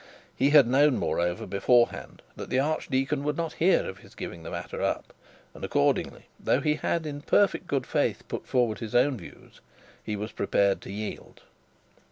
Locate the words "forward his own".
8.47-9.15